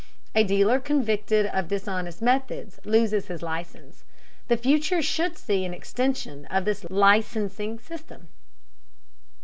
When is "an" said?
5.63-5.75